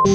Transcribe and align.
Olá! 0.00 0.08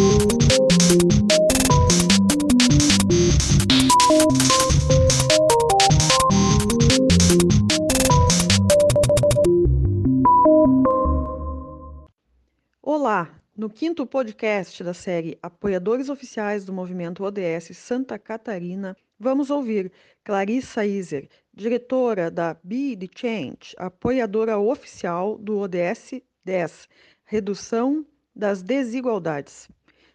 No 13.55 13.69
quinto 13.69 14.07
podcast 14.07 14.83
da 14.83 14.95
série 14.95 15.37
Apoiadores 15.43 16.09
Oficiais 16.09 16.65
do 16.65 16.73
Movimento 16.73 17.23
ODS 17.23 17.77
Santa 17.77 18.17
Catarina, 18.17 18.97
vamos 19.19 19.51
ouvir 19.51 19.91
Clarissa 20.23 20.83
Iser, 20.83 21.29
diretora 21.53 22.31
da 22.31 22.57
Be 22.63 22.97
the 22.97 23.07
Change, 23.15 23.75
apoiadora 23.77 24.57
oficial 24.57 25.37
do 25.37 25.59
ODS 25.59 26.23
10, 26.43 26.89
Redução 27.23 28.03
das 28.35 28.61
Desigualdades. 28.61 29.69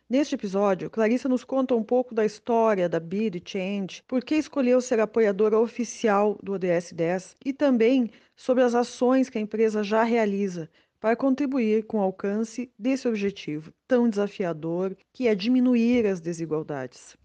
Neste 0.08 0.34
episódio, 0.34 0.90
Clarissa 0.90 1.28
nos 1.28 1.44
conta 1.44 1.74
um 1.74 1.84
pouco 1.84 2.14
da 2.14 2.24
história 2.24 2.88
da 2.88 2.98
the 2.98 3.40
Change, 3.44 4.02
por 4.08 4.24
que 4.24 4.34
escolheu 4.34 4.80
ser 4.80 4.98
apoiadora 4.98 5.58
oficial 5.58 6.36
do 6.42 6.52
ODS 6.52 6.92
10 6.92 7.36
e 7.44 7.52
também 7.52 8.10
sobre 8.34 8.64
as 8.64 8.74
ações 8.74 9.30
que 9.30 9.38
a 9.38 9.40
empresa 9.40 9.84
já 9.84 10.02
realiza 10.02 10.68
para 10.98 11.16
contribuir 11.16 11.84
com 11.86 11.98
o 11.98 12.02
alcance 12.02 12.70
desse 12.78 13.08
objetivo 13.08 13.72
tão 13.86 14.08
desafiador 14.08 14.96
que 15.12 15.28
é 15.28 15.34
diminuir 15.34 16.06
as 16.06 16.20
desigualdades. 16.20 17.16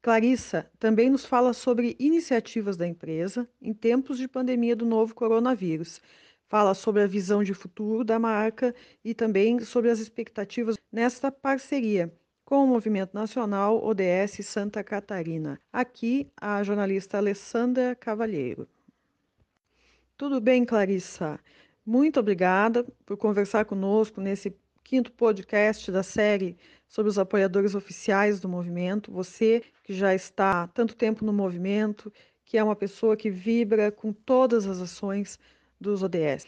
Clarissa 0.00 0.70
também 0.78 1.10
nos 1.10 1.26
fala 1.26 1.52
sobre 1.52 1.94
iniciativas 1.98 2.76
da 2.76 2.86
empresa 2.86 3.48
em 3.60 3.74
tempos 3.74 4.16
de 4.16 4.26
pandemia 4.26 4.74
do 4.74 4.86
novo 4.86 5.14
coronavírus. 5.14 6.00
Fala 6.48 6.72
sobre 6.72 7.02
a 7.02 7.06
visão 7.06 7.42
de 7.42 7.52
futuro 7.52 8.02
da 8.02 8.18
marca 8.18 8.74
e 9.04 9.12
também 9.14 9.60
sobre 9.60 9.90
as 9.90 9.98
expectativas 9.98 10.76
nesta 10.90 11.30
parceria 11.30 12.10
com 12.42 12.64
o 12.64 12.66
Movimento 12.66 13.12
Nacional 13.12 13.84
ODS 13.84 14.46
Santa 14.46 14.82
Catarina. 14.82 15.60
Aqui 15.70 16.32
a 16.40 16.62
jornalista 16.62 17.18
Alessandra 17.18 17.94
Cavalheiro. 17.94 18.66
Tudo 20.16 20.40
bem, 20.40 20.64
Clarissa? 20.64 21.38
Muito 21.84 22.18
obrigada 22.18 22.82
por 23.04 23.18
conversar 23.18 23.66
conosco 23.66 24.18
nesse 24.18 24.56
quinto 24.82 25.12
podcast 25.12 25.92
da 25.92 26.02
série 26.02 26.56
sobre 26.88 27.10
os 27.10 27.18
apoiadores 27.18 27.74
oficiais 27.74 28.40
do 28.40 28.48
movimento. 28.48 29.12
Você 29.12 29.62
que 29.84 29.92
já 29.92 30.14
está 30.14 30.62
há 30.62 30.66
tanto 30.68 30.96
tempo 30.96 31.26
no 31.26 31.32
movimento, 31.34 32.10
que 32.42 32.56
é 32.56 32.64
uma 32.64 32.74
pessoa 32.74 33.18
que 33.18 33.28
vibra 33.28 33.92
com 33.92 34.14
todas 34.14 34.66
as 34.66 34.80
ações 34.80 35.38
dos 35.80 36.02
ODS. 36.02 36.46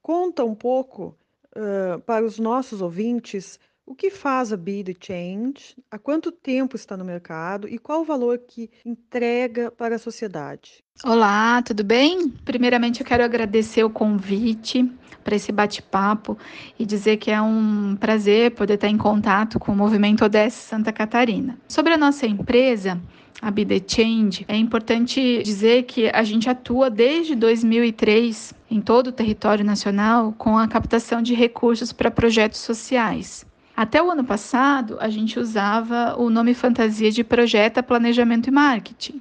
Conta 0.00 0.44
um 0.44 0.54
pouco 0.54 1.16
uh, 1.56 2.00
para 2.00 2.24
os 2.24 2.38
nossos 2.38 2.80
ouvintes 2.80 3.58
o 3.84 3.94
que 3.94 4.10
faz 4.10 4.52
a 4.52 4.56
Be 4.56 4.82
the 4.84 4.94
Change, 4.98 5.76
há 5.90 5.98
quanto 5.98 6.30
tempo 6.30 6.76
está 6.76 6.96
no 6.96 7.04
mercado 7.04 7.68
e 7.68 7.78
qual 7.78 8.02
o 8.02 8.04
valor 8.04 8.38
que 8.38 8.70
entrega 8.84 9.70
para 9.70 9.96
a 9.96 9.98
sociedade. 9.98 10.84
Olá, 11.04 11.60
tudo 11.62 11.82
bem? 11.82 12.28
Primeiramente, 12.44 13.00
eu 13.00 13.06
quero 13.06 13.24
agradecer 13.24 13.82
o 13.82 13.90
convite 13.90 14.90
para 15.24 15.36
esse 15.36 15.50
bate-papo 15.50 16.38
e 16.78 16.86
dizer 16.86 17.16
que 17.16 17.30
é 17.30 17.40
um 17.40 17.96
prazer 17.96 18.52
poder 18.52 18.74
estar 18.74 18.88
em 18.88 18.98
contato 18.98 19.58
com 19.58 19.72
o 19.72 19.76
movimento 19.76 20.24
ODS 20.24 20.54
Santa 20.54 20.92
Catarina. 20.92 21.58
Sobre 21.68 21.92
a 21.92 21.98
nossa 21.98 22.26
empresa, 22.26 23.00
a 23.40 23.50
Be 23.50 23.66
The 23.66 23.82
Change, 23.86 24.44
é 24.46 24.56
importante 24.56 25.42
dizer 25.42 25.84
que 25.84 26.08
a 26.08 26.22
gente 26.22 26.48
atua 26.48 26.88
desde 26.88 27.34
2003 27.34 28.54
em 28.70 28.80
todo 28.80 29.08
o 29.08 29.12
território 29.12 29.64
nacional 29.64 30.32
com 30.38 30.56
a 30.56 30.68
captação 30.68 31.20
de 31.20 31.34
recursos 31.34 31.92
para 31.92 32.10
projetos 32.10 32.60
sociais. 32.60 33.44
Até 33.82 34.00
o 34.00 34.12
ano 34.12 34.22
passado, 34.22 34.96
a 35.00 35.08
gente 35.08 35.40
usava 35.40 36.14
o 36.16 36.30
nome 36.30 36.54
fantasia 36.54 37.10
de 37.10 37.24
Projeta 37.24 37.82
Planejamento 37.82 38.46
e 38.46 38.52
Marketing. 38.52 39.20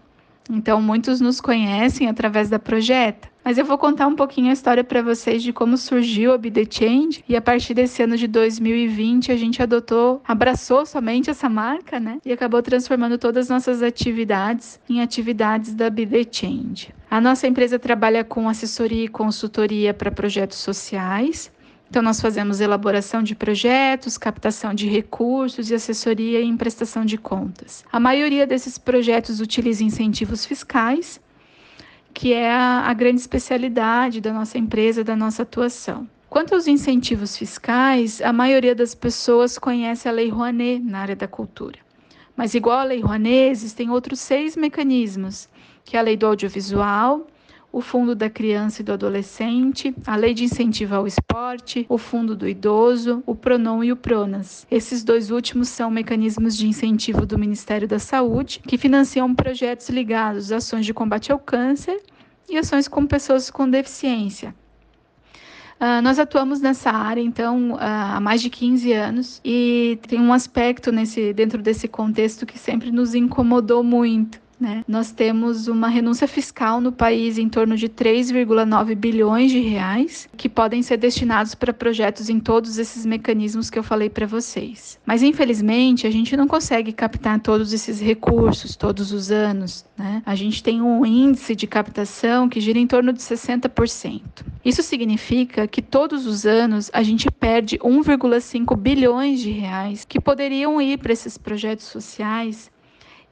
Então, 0.52 0.80
muitos 0.80 1.20
nos 1.20 1.42
conhecem 1.42 2.08
através 2.08 2.48
da 2.48 2.60
Projeta. 2.60 3.28
Mas 3.44 3.58
eu 3.58 3.66
vou 3.66 3.76
contar 3.76 4.06
um 4.06 4.16
pouquinho 4.16 4.52
a 4.52 4.54
história 4.54 4.84
para 4.84 5.02
vocês 5.02 5.42
de 5.42 5.52
como 5.52 5.76
surgiu 5.78 6.32
a 6.32 6.38
Be 6.38 6.52
The 6.52 6.66
Change 6.70 7.24
e 7.28 7.36
a 7.36 7.42
partir 7.42 7.74
desse 7.74 8.04
ano 8.04 8.16
de 8.16 8.28
2020 8.28 9.32
a 9.32 9.36
gente 9.36 9.64
adotou, 9.64 10.22
abraçou 10.28 10.86
somente 10.86 11.32
essa 11.32 11.50
marca, 11.50 12.00
né? 12.00 12.20
E 12.24 12.32
acabou 12.32 12.62
transformando 12.62 13.18
todas 13.18 13.46
as 13.46 13.50
nossas 13.50 13.82
atividades 13.82 14.80
em 14.88 15.02
atividades 15.02 15.74
da 15.74 15.90
Be 15.90 16.06
The 16.06 16.24
Change. 16.32 16.94
A 17.10 17.20
nossa 17.20 17.48
empresa 17.48 17.80
trabalha 17.80 18.24
com 18.24 18.48
assessoria 18.48 19.06
e 19.06 19.08
consultoria 19.08 19.92
para 19.92 20.12
projetos 20.12 20.60
sociais 20.60 21.52
então, 21.92 22.02
nós 22.02 22.22
fazemos 22.22 22.62
elaboração 22.62 23.22
de 23.22 23.36
projetos, 23.36 24.18
captação 24.18 24.74
de 24.74 24.88
recursos 24.88 25.70
e 25.70 25.76
assessoria 25.76 26.42
em 26.42 26.56
prestação 26.56 27.04
de 27.04 27.18
contas. 27.18 27.84
A 27.92 28.00
maioria 28.00 28.48
desses 28.48 28.78
projetos 28.78 29.42
utiliza 29.42 29.84
incentivos 29.84 30.46
fiscais, 30.46 31.20
que 32.14 32.32
é 32.32 32.50
a, 32.50 32.84
a 32.86 32.94
grande 32.94 33.20
especialidade 33.20 34.22
da 34.22 34.32
nossa 34.32 34.58
empresa, 34.58 35.04
da 35.04 35.18
nossa 35.18 35.44
atuação. 35.44 36.08
Quanto 36.30 36.56
aos 36.56 36.66
incentivos 36.66 37.36
fiscais, 37.36 38.22
a 38.22 38.32
maioria 38.32 38.74
das 38.74 38.96
pessoas 38.96 39.60
conhece 39.60 40.08
a 40.08 40.14
Lei 40.14 40.30
Rouanet 40.30 40.80
na 40.80 41.00
área 41.00 41.16
da 41.18 41.28
cultura. 41.28 41.80
Mas, 42.38 42.56
igual 42.56 42.80
à 42.80 42.84
Lei 42.86 43.02
Rouanet, 43.02 43.52
existem 43.52 43.90
outros 43.90 44.22
seis 44.22 44.56
mecanismos, 44.56 45.50
que 45.84 45.98
é 45.98 46.00
a 46.00 46.04
Lei 46.04 46.16
do 46.16 46.26
Audiovisual, 46.26 47.28
o 47.72 47.82
Fundo 47.82 48.14
da 48.14 48.30
Criança 48.30 48.82
e 48.82 48.86
do 48.86 48.92
Adolescente, 48.92 49.96
a 50.06 50.16
Lei 50.16 50.34
de 50.34 50.44
Incentivo 50.44 50.96
ao 50.96 51.08
Esporte, 51.08 51.86
o 51.88 51.98
Fundo 51.98 52.36
do 52.36 52.48
Idoso, 52.48 53.24
o 53.26 53.34
Pronon 53.34 53.84
e 53.84 53.92
o 53.92 53.96
Pronas. 53.96 54.68
Esses 54.70 55.04
dois 55.04 55.32
últimos 55.32 55.70
são 55.70 55.90
mecanismos 55.90 56.58
de 56.58 56.68
incentivo 56.68 57.26
do 57.26 57.38
Ministério 57.38 57.88
da 57.88 58.00
Saúde 58.00 58.62
que 58.68 58.78
financiam 58.78 59.34
projetos 59.34 59.90
ligados 59.90 60.52
a 60.52 60.58
ações 60.58 60.86
de 60.86 60.94
combate 60.94 61.32
ao 61.32 61.40
câncer 61.40 62.02
e 62.50 62.58
ações 62.58 62.88
com 62.88 63.08
pessoas 63.08 63.50
com 63.50 63.70
deficiência. 63.70 64.54
Uh, 65.80 66.00
nós 66.04 66.20
atuamos 66.20 66.62
nessa 66.62 66.92
área, 66.92 67.22
então, 67.22 67.72
uh, 67.72 67.78
há 67.80 68.20
mais 68.20 68.42
de 68.42 68.52
15 68.52 68.94
anos 68.94 69.42
e 69.44 69.98
tem 70.08 70.20
um 70.20 70.32
aspecto 70.32 70.92
nesse, 70.92 71.34
dentro 71.34 71.60
desse 71.60 71.88
contexto 71.88 72.46
que 72.46 72.60
sempre 72.60 72.92
nos 72.92 73.16
incomodou 73.16 73.84
muito, 73.84 74.40
né? 74.62 74.84
Nós 74.88 75.12
temos 75.12 75.68
uma 75.68 75.88
renúncia 75.88 76.28
fiscal 76.28 76.80
no 76.80 76.92
país 76.92 77.40
em 77.40 77.50
torno 77.50 77.76
de 77.76 77.90
3,9 77.90 78.96
bilhões 78.96 79.50
de 79.50 79.60
reais 79.60 80.30
que 80.38 80.48
podem 80.48 80.84
ser 80.84 80.98
destinados 80.98 81.56
para 81.56 81.74
projetos 81.74 82.30
em 82.30 82.40
todos 82.40 82.78
esses 82.78 83.04
mecanismos 83.04 83.72
que 83.72 83.80
eu 83.80 83.84
falei 83.84 84.08
para 84.08 84.28
vocês. 84.28 85.00
Mas 85.04 85.24
infelizmente 85.24 86.06
a 86.06 86.12
gente 86.12 86.38
não 86.38 86.48
consegue 86.48 86.94
captar 86.94 87.40
todos 87.40 87.74
esses 87.74 88.00
recursos 88.00 88.76
todos 88.76 89.12
os 89.12 89.32
anos. 89.32 89.84
Né? 89.98 90.22
A 90.24 90.36
gente 90.36 90.62
tem 90.62 90.80
um 90.80 91.04
índice 91.04 91.56
de 91.56 91.66
captação 91.66 92.48
que 92.48 92.62
gira 92.62 92.78
em 92.78 92.86
torno 92.86 93.12
de 93.12 93.20
60%. 93.20 94.22
Isso 94.64 94.84
significa 94.84 95.68
que 95.68 95.82
todos 95.82 96.28
os 96.28 96.46
anos 96.46 96.92
a 96.94 97.02
gente 97.02 97.32
perde 97.32 97.80
1,5 97.80 98.78
bilhões 98.78 99.40
de 99.40 99.50
reais 99.50 100.06
que 100.06 100.22
poderiam 100.22 100.80
ir 100.80 101.00
para 101.00 101.14
esses 101.14 101.36
projetos 101.36 101.86
sociais 101.86 102.70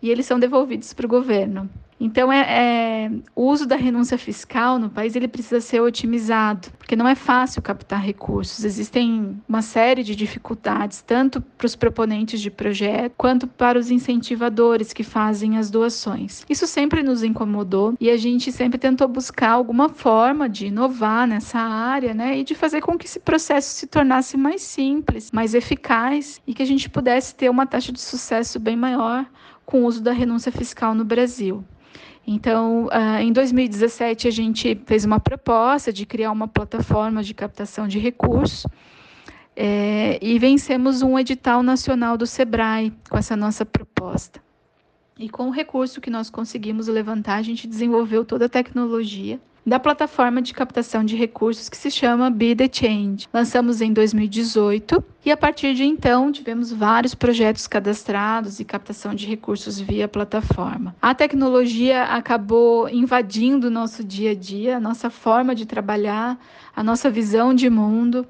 e 0.02 0.10
eles 0.10 0.26
são 0.26 0.40
devolvidos 0.40 0.94
para 0.94 1.06
o 1.06 1.10
governo. 1.10 1.70
Então, 2.00 2.32
é, 2.32 3.06
é, 3.08 3.12
o 3.36 3.44
uso 3.44 3.66
da 3.66 3.76
renúncia 3.76 4.18
fiscal 4.18 4.80
no 4.80 4.90
país 4.90 5.16
ele 5.16 5.28
precisa 5.28 5.60
ser 5.60 5.82
otimizado, 5.82 6.70
porque 6.78 6.96
não 6.96 7.08
é 7.08 7.14
fácil 7.14 7.62
captar 7.62 8.02
recursos. 8.02 8.64
Existem 8.64 9.38
uma 9.48 9.62
série 9.62 10.02
de 10.02 10.16
dificuldades, 10.16 11.02
tanto 11.02 11.42
para 11.42 11.66
os 11.66 11.76
proponentes 11.76 12.40
de 12.40 12.50
projeto, 12.50 13.14
quanto 13.18 13.48
para 13.48 13.78
os 13.78 13.92
incentivadores 13.92 14.94
que 14.94 15.04
fazem 15.04 15.58
as 15.58 15.70
doações. 15.70 16.46
Isso 16.50 16.66
sempre 16.66 17.04
nos 17.04 17.22
incomodou 17.22 17.94
e 18.00 18.10
a 18.10 18.16
gente 18.16 18.50
sempre 18.50 18.78
tentou 18.78 19.08
buscar 19.08 19.52
alguma 19.52 19.90
forma 19.90 20.48
de 20.48 20.68
inovar 20.68 21.28
nessa 21.28 21.60
área, 21.60 22.14
né, 22.14 22.38
e 22.38 22.44
de 22.46 22.56
fazer 22.56 22.80
com 22.80 22.98
que 22.98 23.08
esse 23.08 23.20
processo 23.20 23.76
se 23.76 23.88
tornasse 23.88 24.38
mais 24.38 24.62
simples, 24.62 25.32
mais 25.34 25.54
eficaz 25.54 26.42
e 26.48 26.54
que 26.54 26.64
a 26.64 26.66
gente 26.66 26.90
pudesse 26.90 27.36
ter 27.36 27.50
uma 27.50 27.66
taxa 27.66 27.92
de 27.92 28.00
sucesso 28.00 28.58
bem 28.58 28.78
maior 28.78 29.26
com 29.70 29.84
o 29.84 29.86
uso 29.86 30.02
da 30.02 30.12
renúncia 30.12 30.52
fiscal 30.52 30.96
no 30.96 31.06
Brasil. 31.06 31.64
Então, 32.26 32.88
uh, 32.88 33.22
em 33.22 33.32
2017, 33.32 34.28
a 34.28 34.32
gente 34.32 34.82
fez 34.88 35.06
uma 35.06 35.20
proposta 35.20 35.94
de 35.94 36.08
criar 36.08 36.32
uma 36.32 36.48
plataforma 36.48 37.22
de 37.22 37.36
captação 37.36 37.88
de 37.88 38.00
recursos 38.00 38.66
é, 39.56 40.18
e 40.24 40.40
vencemos 40.40 41.04
um 41.04 41.20
edital 41.20 41.62
nacional 41.62 42.18
do 42.18 42.26
SEBRAE 42.26 42.92
com 43.08 43.16
essa 43.16 43.36
nossa 43.36 43.64
proposta. 43.64 44.42
E 45.20 45.30
com 45.30 45.50
o 45.50 45.52
recurso 45.52 46.02
que 46.02 46.10
nós 46.10 46.32
conseguimos 46.32 46.88
levantar, 46.88 47.36
a 47.36 47.44
gente 47.44 47.68
desenvolveu 47.68 48.26
toda 48.26 48.46
a 48.46 48.50
tecnologia 48.50 49.40
da 49.70 49.80
plataforma 49.80 50.42
de 50.42 50.52
captação 50.52 51.06
de 51.06 51.16
recursos 51.16 51.70
que 51.70 51.78
se 51.78 51.92
chama 51.92 52.32
Be 52.32 52.56
The 52.56 52.68
Change. 52.72 53.28
Lançamos 53.32 53.82
em 53.82 53.94
2018 53.94 55.04
e 55.24 55.32
a 55.32 55.38
partir 55.38 55.76
de 55.76 55.84
então 55.84 56.32
tivemos 56.32 56.74
vários 56.74 57.14
projetos 57.14 57.68
cadastrados 57.68 58.60
e 58.60 58.66
captação 58.66 59.14
de 59.14 59.28
recursos 59.28 59.80
via 59.80 60.08
plataforma. 60.08 60.96
A 61.00 61.14
tecnologia 61.14 62.04
acabou 62.06 62.90
invadindo 62.90 63.68
o 63.68 63.70
nosso 63.70 64.04
dia 64.04 64.32
a 64.32 64.36
dia, 64.36 64.78
a 64.78 64.80
nossa 64.80 65.12
forma 65.12 65.54
de 65.54 65.68
trabalhar, 65.68 66.40
a 66.76 66.84
nossa 66.84 67.10
visão 67.10 67.54
de 67.54 67.70
mundo. 67.70 68.26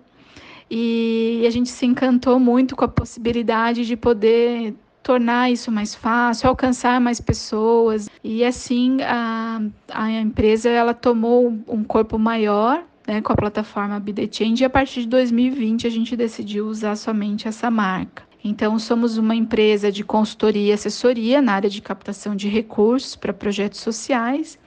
e 0.70 1.46
a 1.48 1.50
gente 1.50 1.70
se 1.70 1.86
encantou 1.86 2.40
muito 2.40 2.76
com 2.76 2.86
a 2.86 2.88
possibilidade 2.88 3.88
de 3.88 3.96
poder 3.96 4.76
tornar 5.02 5.52
isso 5.52 5.72
mais 5.72 5.96
fácil, 5.96 6.50
alcançar 6.50 7.00
mais 7.00 7.20
pessoas 7.20 8.10
e 8.24 8.44
assim 8.44 9.02
a, 9.02 9.62
a 9.94 10.12
empresa 10.12 10.70
ela 10.70 10.94
tomou 10.94 11.48
um 11.68 11.84
corpo 11.84 12.20
maior 12.20 12.84
né, 13.08 13.22
com 13.22 13.34
a 13.34 13.36
plataforma 13.36 14.00
Be 14.00 14.14
e 14.60 14.64
a 14.64 14.70
partir 14.70 15.02
de 15.02 15.08
2020 15.08 15.88
a 15.88 15.90
gente 15.90 16.16
decidiu 16.16 16.68
usar 16.68 16.96
somente 16.96 17.48
essa 17.48 17.72
marca. 17.72 18.30
Então, 18.44 18.80
somos 18.80 19.18
uma 19.18 19.36
empresa 19.36 19.92
de 19.92 20.04
consultoria 20.04 20.70
e 20.70 20.72
assessoria 20.72 21.42
na 21.42 21.54
área 21.54 21.70
de 21.70 21.82
captação 21.82 22.36
de 22.36 22.48
recursos 22.48 23.16
para 23.16 23.34
projetos 23.34 23.82
sociais 23.82 24.58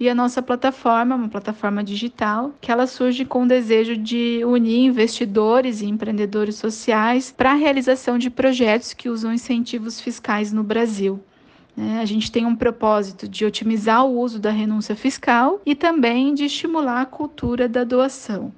e 0.00 0.08
a 0.08 0.14
nossa 0.14 0.40
plataforma, 0.40 1.14
uma 1.14 1.28
plataforma 1.28 1.84
digital, 1.84 2.54
que 2.58 2.72
ela 2.72 2.86
surge 2.86 3.26
com 3.26 3.42
o 3.42 3.46
desejo 3.46 3.98
de 3.98 4.42
unir 4.46 4.86
investidores 4.86 5.82
e 5.82 5.86
empreendedores 5.86 6.54
sociais 6.54 7.30
para 7.30 7.50
a 7.50 7.54
realização 7.54 8.16
de 8.16 8.30
projetos 8.30 8.94
que 8.94 9.10
usam 9.10 9.30
incentivos 9.30 10.00
fiscais 10.00 10.54
no 10.54 10.64
Brasil. 10.64 11.22
É, 11.76 11.98
a 11.98 12.06
gente 12.06 12.32
tem 12.32 12.46
um 12.46 12.56
propósito 12.56 13.28
de 13.28 13.44
otimizar 13.44 14.06
o 14.06 14.18
uso 14.18 14.40
da 14.40 14.50
renúncia 14.50 14.96
fiscal 14.96 15.60
e 15.66 15.74
também 15.74 16.32
de 16.32 16.46
estimular 16.46 17.02
a 17.02 17.06
cultura 17.06 17.68
da 17.68 17.84
doação. 17.84 18.50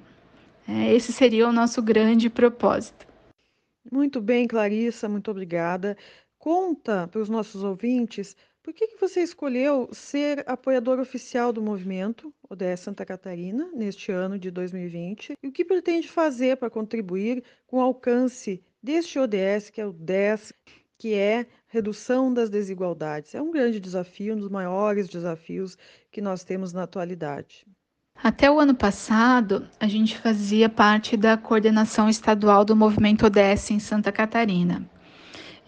É, 0.65 0.95
esse 0.95 1.11
seria 1.11 1.47
o 1.47 1.51
nosso 1.51 1.81
grande 1.81 2.29
propósito. 2.29 3.05
Muito 3.91 4.21
bem, 4.21 4.47
Clarissa, 4.47 5.09
muito 5.09 5.29
obrigada. 5.29 5.97
Conta 6.39 7.05
para 7.11 7.21
os 7.21 7.27
nossos 7.27 7.65
ouvintes 7.65 8.33
por 8.63 8.73
que, 8.73 8.87
que 8.87 8.99
você 8.99 9.21
escolheu 9.21 9.89
ser 9.91 10.43
apoiador 10.47 10.97
oficial 10.97 11.51
do 11.51 11.61
movimento 11.61 12.33
ODS 12.49 12.79
Santa 12.79 13.05
Catarina 13.05 13.69
neste 13.73 14.09
ano 14.09 14.39
de 14.39 14.49
2020 14.49 15.33
e 15.43 15.47
o 15.47 15.51
que 15.51 15.65
pretende 15.65 16.07
fazer 16.07 16.55
para 16.55 16.69
contribuir 16.69 17.43
com 17.67 17.77
o 17.77 17.81
alcance 17.81 18.63
deste 18.81 19.19
ODS, 19.19 19.69
que 19.69 19.81
é 19.81 19.85
o 19.85 19.91
10, 19.91 20.53
que 20.97 21.13
é 21.13 21.45
redução 21.67 22.33
das 22.33 22.49
desigualdades. 22.49 23.35
É 23.35 23.41
um 23.41 23.51
grande 23.51 23.81
desafio, 23.81 24.33
um 24.33 24.39
dos 24.39 24.49
maiores 24.49 25.09
desafios 25.09 25.77
que 26.09 26.21
nós 26.21 26.45
temos 26.45 26.71
na 26.71 26.83
atualidade. 26.83 27.65
Até 28.15 28.49
o 28.49 28.59
ano 28.59 28.75
passado, 28.75 29.67
a 29.77 29.87
gente 29.87 30.17
fazia 30.17 30.69
parte 30.69 31.17
da 31.17 31.35
coordenação 31.35 32.07
estadual 32.07 32.63
do 32.63 32.75
movimento 32.75 33.25
ODS 33.25 33.71
em 33.71 33.79
Santa 33.79 34.11
Catarina. 34.11 34.89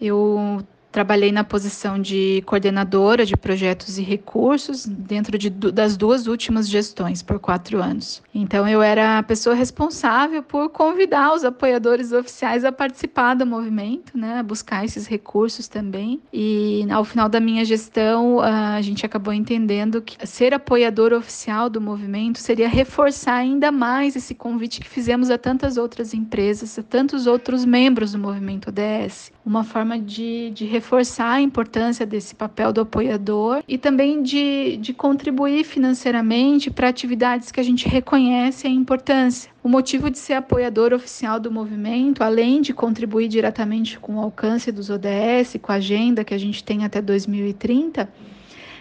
Eu 0.00 0.64
Trabalhei 0.96 1.30
na 1.30 1.44
posição 1.44 2.00
de 2.00 2.42
coordenadora 2.46 3.26
de 3.26 3.36
projetos 3.36 3.98
e 3.98 4.02
recursos 4.02 4.86
dentro 4.86 5.36
de, 5.36 5.50
das 5.50 5.94
duas 5.94 6.26
últimas 6.26 6.66
gestões, 6.66 7.22
por 7.22 7.38
quatro 7.38 7.82
anos. 7.82 8.22
Então, 8.34 8.66
eu 8.66 8.80
era 8.80 9.18
a 9.18 9.22
pessoa 9.22 9.54
responsável 9.54 10.42
por 10.42 10.70
convidar 10.70 11.34
os 11.34 11.44
apoiadores 11.44 12.12
oficiais 12.12 12.64
a 12.64 12.72
participar 12.72 13.34
do 13.34 13.44
movimento, 13.44 14.16
né, 14.16 14.38
a 14.38 14.42
buscar 14.42 14.86
esses 14.86 15.06
recursos 15.06 15.68
também. 15.68 16.18
E 16.32 16.86
ao 16.90 17.04
final 17.04 17.28
da 17.28 17.40
minha 17.40 17.62
gestão, 17.62 18.40
a 18.40 18.80
gente 18.80 19.04
acabou 19.04 19.34
entendendo 19.34 20.00
que 20.00 20.26
ser 20.26 20.54
apoiador 20.54 21.12
oficial 21.12 21.68
do 21.68 21.78
movimento 21.78 22.38
seria 22.38 22.70
reforçar 22.70 23.34
ainda 23.34 23.70
mais 23.70 24.16
esse 24.16 24.34
convite 24.34 24.80
que 24.80 24.88
fizemos 24.88 25.28
a 25.28 25.36
tantas 25.36 25.76
outras 25.76 26.14
empresas, 26.14 26.78
a 26.78 26.82
tantos 26.82 27.26
outros 27.26 27.66
membros 27.66 28.12
do 28.12 28.18
movimento 28.18 28.70
ODS. 28.70 29.30
Uma 29.44 29.62
forma 29.62 29.98
de, 29.98 30.50
de 30.54 30.64
reforçar 30.86 31.32
a 31.32 31.40
importância 31.40 32.06
desse 32.06 32.32
papel 32.32 32.72
do 32.72 32.80
apoiador 32.80 33.60
e 33.66 33.76
também 33.76 34.22
de, 34.22 34.76
de 34.76 34.94
contribuir 34.94 35.64
financeiramente 35.64 36.70
para 36.70 36.88
atividades 36.88 37.50
que 37.50 37.58
a 37.58 37.62
gente 37.62 37.88
reconhece 37.88 38.68
a 38.68 38.70
importância. 38.70 39.50
O 39.64 39.68
motivo 39.68 40.08
de 40.08 40.16
ser 40.16 40.34
apoiador 40.34 40.92
oficial 40.92 41.40
do 41.40 41.50
movimento, 41.50 42.22
além 42.22 42.60
de 42.60 42.72
contribuir 42.72 43.26
diretamente 43.26 43.98
com 43.98 44.14
o 44.14 44.20
alcance 44.20 44.70
dos 44.70 44.88
ODS, 44.88 45.58
com 45.60 45.72
a 45.72 45.74
agenda 45.74 46.22
que 46.22 46.32
a 46.32 46.38
gente 46.38 46.62
tem 46.62 46.84
até 46.84 47.02
2030, 47.02 48.08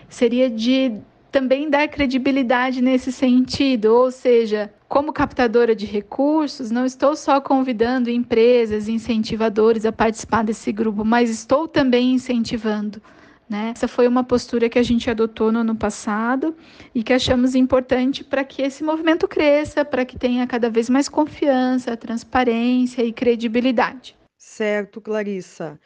seria 0.08 0.48
de 0.48 0.94
também 1.31 1.72
dar 1.72 1.88
credibilidade 1.88 2.84
nesse 2.84 3.12
sentido, 3.12 3.86
ou 3.88 4.12
seja, 4.12 4.72
como 4.95 5.12
captadora 5.12 5.75
de 5.75 5.86
recursos, 5.86 6.71
não 6.71 6.86
estou 6.86 7.18
só 7.18 7.42
convidando 7.42 8.09
empresas, 8.09 8.88
incentivadores 8.88 9.86
a 9.86 9.92
participar 9.92 10.42
desse 10.42 10.71
grupo, 10.71 11.03
mas 11.03 11.30
estou 11.30 11.68
também 11.68 12.13
incentivando. 12.13 13.01
Né? 13.50 13.74
Essa 13.75 13.89
foi 13.89 14.07
uma 14.07 14.24
postura 14.24 14.69
que 14.69 14.80
a 14.80 14.83
gente 14.83 15.09
adotou 15.09 15.51
no 15.51 15.59
ano 15.59 15.75
passado 15.75 16.56
e 16.94 17.03
que 17.03 17.12
achamos 17.12 17.56
importante 17.56 18.24
para 18.24 18.45
que 18.45 18.62
esse 18.62 18.86
movimento 18.86 19.27
cresça, 19.27 19.83
para 19.83 20.06
que 20.06 20.18
tenha 20.18 20.47
cada 20.47 20.69
vez 20.69 20.89
mais 20.89 21.09
confiança, 21.09 21.98
transparência 21.98 23.03
e 23.03 23.12
credibilidade. 23.12 24.15
Certo, 24.38 25.01
Clarissa. 25.01 25.77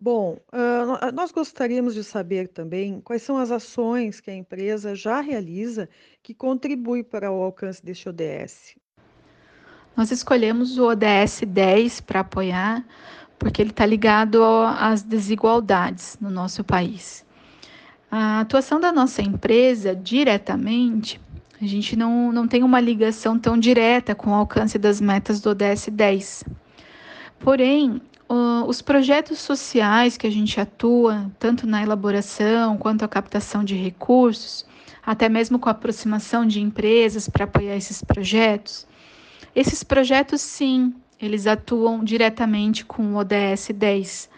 Bom, 0.00 0.38
uh, 0.52 1.12
nós 1.12 1.32
gostaríamos 1.32 1.92
de 1.92 2.04
saber 2.04 2.46
também 2.46 3.00
quais 3.00 3.22
são 3.22 3.36
as 3.36 3.50
ações 3.50 4.20
que 4.20 4.30
a 4.30 4.34
empresa 4.34 4.94
já 4.94 5.20
realiza 5.20 5.88
que 6.22 6.32
contribuem 6.32 7.02
para 7.02 7.32
o 7.32 7.42
alcance 7.42 7.84
deste 7.84 8.08
ODS. 8.08 8.76
Nós 9.96 10.12
escolhemos 10.12 10.78
o 10.78 10.84
ODS 10.84 11.40
10 11.44 12.00
para 12.02 12.20
apoiar, 12.20 12.86
porque 13.40 13.60
ele 13.60 13.70
está 13.70 13.84
ligado 13.84 14.40
às 14.78 15.02
desigualdades 15.02 16.16
no 16.20 16.30
nosso 16.30 16.62
país. 16.62 17.26
A 18.08 18.38
atuação 18.40 18.78
da 18.78 18.92
nossa 18.92 19.20
empresa 19.20 19.96
diretamente, 19.96 21.20
a 21.60 21.66
gente 21.66 21.96
não, 21.96 22.30
não 22.30 22.46
tem 22.46 22.62
uma 22.62 22.78
ligação 22.78 23.36
tão 23.36 23.58
direta 23.58 24.14
com 24.14 24.30
o 24.30 24.34
alcance 24.34 24.78
das 24.78 25.00
metas 25.00 25.40
do 25.40 25.50
ODS 25.50 25.88
10. 25.90 26.44
Porém, 27.40 28.00
os 28.28 28.82
projetos 28.82 29.38
sociais 29.38 30.16
que 30.18 30.26
a 30.26 30.30
gente 30.30 30.60
atua, 30.60 31.30
tanto 31.38 31.66
na 31.66 31.82
elaboração 31.82 32.76
quanto 32.76 33.04
a 33.04 33.08
captação 33.08 33.64
de 33.64 33.74
recursos, 33.74 34.66
até 35.04 35.28
mesmo 35.28 35.58
com 35.58 35.70
a 35.70 35.72
aproximação 35.72 36.44
de 36.44 36.60
empresas 36.60 37.28
para 37.28 37.44
apoiar 37.44 37.76
esses 37.76 38.02
projetos, 38.02 38.86
esses 39.54 39.82
projetos, 39.82 40.42
sim, 40.42 40.94
eles 41.20 41.46
atuam 41.46 42.04
diretamente 42.04 42.84
com 42.84 43.14
o 43.14 43.16
ODS 43.16 43.70
10, 43.74 44.28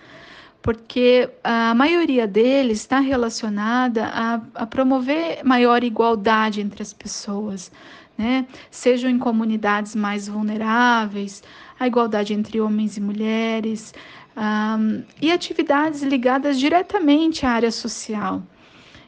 porque 0.62 1.28
a 1.42 1.75
maioria 1.75 2.26
deles 2.26 2.78
está 2.81 3.00
relacionada 3.00 4.06
a, 4.06 4.40
a 4.54 4.66
promover 4.66 5.44
maior 5.44 5.82
igualdade 5.82 6.60
entre 6.60 6.82
as 6.82 6.92
pessoas, 6.92 7.72
né? 8.16 8.46
Sejam 8.70 9.10
em 9.10 9.19
comunidades 9.19 9.94
mais 9.94 10.28
vulneráveis, 10.28 11.42
a 11.80 11.86
igualdade 11.86 12.34
entre 12.34 12.60
homens 12.60 12.98
e 12.98 13.00
mulheres, 13.00 13.94
um, 14.36 15.02
e 15.20 15.32
atividades 15.32 16.02
ligadas 16.02 16.58
diretamente 16.58 17.46
à 17.46 17.52
área 17.52 17.70
social. 17.70 18.42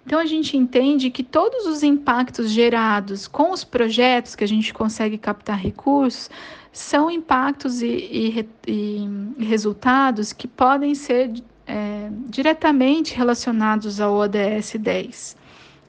Então, 0.05 0.19
a 0.19 0.25
gente 0.25 0.57
entende 0.57 1.11
que 1.11 1.23
todos 1.23 1.67
os 1.67 1.83
impactos 1.83 2.51
gerados 2.51 3.29
com 3.29 3.53
os 3.53 3.63
projetos 3.63 4.35
que 4.35 4.43
a 4.43 4.49
gente 4.49 4.73
consegue 4.73 5.19
captar 5.19 5.59
recursos 5.59 6.31
são 6.73 7.11
impactos 7.11 7.83
e, 7.83 7.87
e, 7.87 8.49
e 8.67 9.45
resultados 9.45 10.33
que 10.33 10.49
podem 10.49 10.95
ser 10.95 11.31
é, 11.67 12.09
diretamente 12.27 13.15
relacionados 13.15 14.01
ao 14.01 14.15
ODS 14.15 14.77
10. 14.81 15.37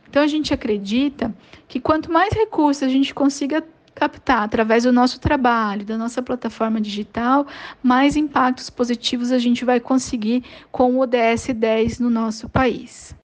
Então, 0.09 0.21
a 0.21 0.27
gente 0.27 0.53
acredita 0.53 1.33
que 1.67 1.79
quanto 1.79 2.11
mais 2.11 2.31
recursos 2.33 2.83
a 2.83 2.89
gente 2.89 3.15
consiga 3.15 3.63
captar 3.93 4.43
através 4.43 4.83
do 4.83 4.91
nosso 4.91 5.19
trabalho, 5.19 5.85
da 5.85 5.97
nossa 5.97 6.21
plataforma 6.21 6.81
digital, 6.81 7.45
mais 7.81 8.15
impactos 8.15 8.69
positivos 8.69 9.31
a 9.31 9.38
gente 9.38 9.63
vai 9.63 9.79
conseguir 9.79 10.43
com 10.71 10.95
o 10.95 11.00
ODS 11.00 11.47
10 11.55 12.00
no 12.00 12.09
nosso 12.09 12.50
país. 12.50 13.15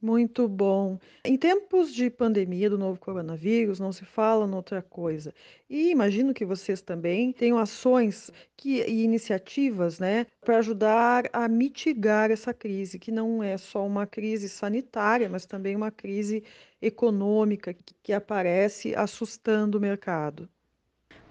Muito 0.00 0.46
bom. 0.46 0.98
Em 1.24 1.38
tempos 1.38 1.92
de 1.92 2.10
pandemia 2.10 2.68
do 2.68 2.76
novo 2.76 3.00
coronavírus, 3.00 3.80
não 3.80 3.92
se 3.92 4.04
fala 4.04 4.46
noutra 4.46 4.82
coisa. 4.82 5.32
E 5.70 5.90
imagino 5.90 6.34
que 6.34 6.44
vocês 6.44 6.82
também 6.82 7.32
tenham 7.32 7.58
ações 7.58 8.30
que, 8.54 8.82
e 8.82 9.02
iniciativas 9.02 9.98
né, 9.98 10.26
para 10.44 10.58
ajudar 10.58 11.24
a 11.32 11.48
mitigar 11.48 12.30
essa 12.30 12.52
crise, 12.52 12.98
que 12.98 13.10
não 13.10 13.42
é 13.42 13.56
só 13.56 13.86
uma 13.86 14.06
crise 14.06 14.50
sanitária, 14.50 15.30
mas 15.30 15.46
também 15.46 15.74
uma 15.74 15.90
crise 15.90 16.44
econômica 16.80 17.72
que, 17.72 17.94
que 18.02 18.12
aparece 18.12 18.94
assustando 18.94 19.78
o 19.78 19.80
mercado. 19.80 20.46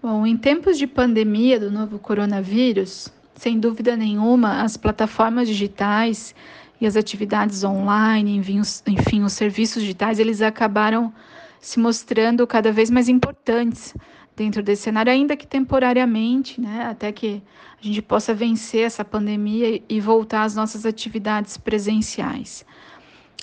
Bom, 0.02 0.26
em 0.26 0.36
tempos 0.36 0.78
de 0.78 0.88
pandemia 0.88 1.60
do 1.60 1.72
novo 1.72 2.00
coronavírus, 2.00 3.14
sem 3.36 3.60
dúvida 3.60 3.96
nenhuma, 3.96 4.64
as 4.64 4.76
plataformas 4.76 5.48
digitais 5.48 6.34
e 6.80 6.86
as 6.86 6.96
atividades 6.96 7.64
online, 7.64 8.38
enfim 8.38 9.24
os, 9.24 9.34
serviços 9.34 9.82
digitais, 9.82 10.20
eles 10.20 10.42
acabaram 10.42 11.14
se 11.60 11.80
mostrando 11.80 12.46
cada 12.46 12.72
vez 12.72 12.90
mais 12.90 13.10
importantes 13.10 13.96
dentro 14.36 14.62
desse 14.62 14.84
cenário, 14.84 15.12
ainda 15.12 15.36
que 15.38 15.48
temporariamente, 15.48 16.60
né, 16.60 16.86
até 16.90 17.12
que 17.12 17.42
a 17.82 17.86
gente 17.86 18.02
possa 18.02 18.34
vencer 18.34 18.84
essa 18.86 19.06
pandemia 19.06 19.82
e 19.88 20.00
voltar 20.00 20.44
às 20.44 20.56
nossas 20.56 20.86
atividades 20.86 21.58
presenciais. 21.58 22.66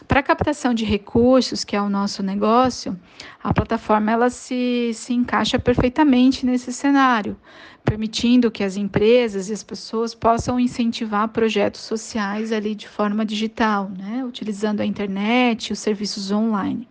Para 0.09 0.23
captação 0.23 0.75
de 0.75 0.85
recursos, 0.85 1.65
que 1.65 1.77
é 1.77 1.81
o 1.81 1.89
nosso 1.89 2.23
negócio, 2.23 2.99
a 3.43 3.53
plataforma 3.53 4.11
ela 4.11 4.31
se, 4.31 4.93
se 4.95 5.13
encaixa 5.13 5.59
perfeitamente 5.59 6.45
nesse 6.45 6.73
cenário, 6.73 7.37
permitindo 7.85 8.51
que 8.51 8.65
as 8.65 8.77
empresas 8.77 9.49
e 9.49 9.53
as 9.53 9.63
pessoas 9.63 10.15
possam 10.15 10.59
incentivar 10.59 11.29
projetos 11.29 11.83
sociais 11.83 12.53
ali 12.53 12.75
de 12.75 12.89
forma 12.89 13.25
digital, 13.25 13.91
né, 13.91 14.25
utilizando 14.25 14.81
a 14.81 14.87
internet 14.87 15.69
e 15.69 15.73
os 15.73 15.79
serviços 15.79 16.31
online. 16.31 16.89